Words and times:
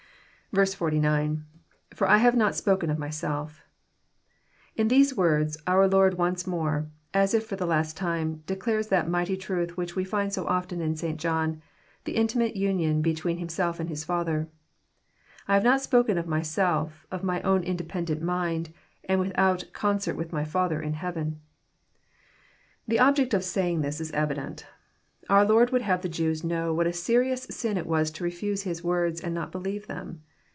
49.— 0.53 1.39
[i?br 1.93 2.05
/ 2.05 2.05
have 2.19 2.35
not 2.35 2.57
spoken 2.57 2.89
of 2.89 2.97
myself.'] 2.99 3.63
In 4.75 4.89
these 4.89 5.15
words 5.15 5.57
our 5.65 5.87
Lord 5.87 6.15
once 6.15 6.45
more, 6.45 6.89
as 7.13 7.33
if 7.33 7.45
for 7.47 7.55
the 7.55 7.65
last 7.65 7.95
time, 7.95 8.43
declares 8.47 8.87
that 8.89 9.09
mighty 9.09 9.37
truth 9.37 9.77
which 9.77 9.95
we 9.95 10.03
find 10.03 10.33
so 10.33 10.45
often 10.47 10.81
in 10.81 10.97
St. 10.97 11.17
John,— 11.17 11.61
the 12.03 12.17
intimate 12.17 12.57
union 12.57 13.01
between 13.01 13.37
Himself 13.37 13.79
and 13.79 13.87
His 13.87 14.03
Father." 14.03 14.49
I 15.47 15.53
have 15.53 15.63
not 15.63 15.79
spoken 15.79 16.17
of 16.17 16.27
myself, 16.27 17.07
of 17.09 17.23
my 17.23 17.41
own 17.43 17.63
independent 17.63 18.21
mind, 18.21 18.73
and 19.05 19.17
without 19.21 19.63
concert 19.71 20.17
with 20.17 20.33
my 20.33 20.43
Father 20.43 20.81
in 20.81 20.95
heaven." 20.95 21.39
The 22.89 22.99
object 22.99 23.33
of 23.33 23.45
saying 23.45 23.79
this 23.79 24.01
is 24.01 24.11
evident. 24.11 24.67
Our 25.29 25.45
Lord 25.45 25.69
would 25.69 25.83
have 25.83 26.01
the 26.01 26.09
Jews 26.09 26.43
know 26.43 26.73
what 26.73 26.87
a 26.87 26.91
serious 26.91 27.43
sin 27.43 27.77
it 27.77 27.87
was 27.87 28.11
to 28.11 28.25
refuse 28.25 28.63
His 28.63 28.83
words, 28.83 29.21
and 29.21 29.33
not 29.33 29.53
believe 29.53 29.87
them. 29.87 30.23